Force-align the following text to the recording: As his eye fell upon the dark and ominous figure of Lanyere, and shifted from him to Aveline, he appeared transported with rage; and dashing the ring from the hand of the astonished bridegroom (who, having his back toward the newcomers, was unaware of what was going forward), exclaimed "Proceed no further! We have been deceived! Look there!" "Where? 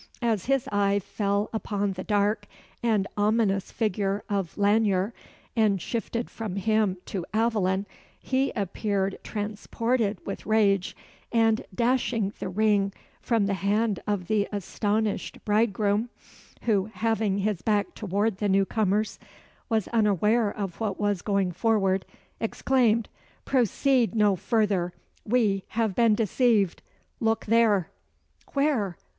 As 0.23 0.45
his 0.47 0.67
eye 0.71 0.97
fell 0.97 1.47
upon 1.53 1.93
the 1.93 2.03
dark 2.03 2.47
and 2.81 3.05
ominous 3.15 3.71
figure 3.71 4.23
of 4.29 4.57
Lanyere, 4.57 5.13
and 5.55 5.79
shifted 5.79 6.27
from 6.27 6.55
him 6.55 6.97
to 7.05 7.23
Aveline, 7.35 7.85
he 8.19 8.51
appeared 8.55 9.19
transported 9.23 10.17
with 10.25 10.47
rage; 10.47 10.97
and 11.31 11.63
dashing 11.75 12.33
the 12.39 12.49
ring 12.49 12.93
from 13.21 13.45
the 13.45 13.53
hand 13.53 13.99
of 14.07 14.25
the 14.25 14.47
astonished 14.51 15.45
bridegroom 15.45 16.09
(who, 16.63 16.85
having 16.91 17.37
his 17.37 17.61
back 17.61 17.93
toward 17.93 18.37
the 18.37 18.49
newcomers, 18.49 19.19
was 19.69 19.87
unaware 19.89 20.49
of 20.49 20.79
what 20.79 20.99
was 20.99 21.21
going 21.21 21.51
forward), 21.51 22.07
exclaimed 22.39 23.07
"Proceed 23.45 24.15
no 24.15 24.35
further! 24.35 24.93
We 25.25 25.63
have 25.67 25.93
been 25.93 26.15
deceived! 26.15 26.81
Look 27.19 27.45
there!" 27.45 27.91
"Where? 28.53 28.97